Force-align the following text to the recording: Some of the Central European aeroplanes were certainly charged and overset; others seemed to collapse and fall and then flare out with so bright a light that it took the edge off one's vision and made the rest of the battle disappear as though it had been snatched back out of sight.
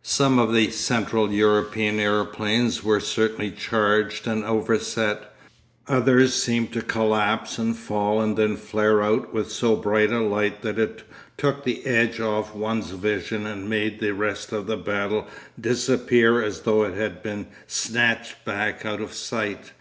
Some 0.00 0.38
of 0.38 0.54
the 0.54 0.70
Central 0.70 1.30
European 1.30 2.00
aeroplanes 2.00 2.82
were 2.82 2.98
certainly 2.98 3.50
charged 3.50 4.26
and 4.26 4.42
overset; 4.42 5.30
others 5.86 6.32
seemed 6.32 6.72
to 6.72 6.80
collapse 6.80 7.58
and 7.58 7.76
fall 7.76 8.22
and 8.22 8.34
then 8.34 8.56
flare 8.56 9.02
out 9.02 9.34
with 9.34 9.52
so 9.52 9.76
bright 9.76 10.10
a 10.10 10.20
light 10.22 10.62
that 10.62 10.78
it 10.78 11.02
took 11.36 11.64
the 11.64 11.84
edge 11.84 12.20
off 12.20 12.54
one's 12.54 12.92
vision 12.92 13.44
and 13.46 13.68
made 13.68 14.00
the 14.00 14.14
rest 14.14 14.50
of 14.50 14.66
the 14.66 14.78
battle 14.78 15.26
disappear 15.60 16.42
as 16.42 16.62
though 16.62 16.84
it 16.84 16.94
had 16.96 17.22
been 17.22 17.48
snatched 17.66 18.42
back 18.46 18.86
out 18.86 19.02
of 19.02 19.12
sight. 19.12 19.72